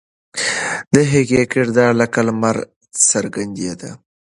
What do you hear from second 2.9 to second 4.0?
څرګندېده.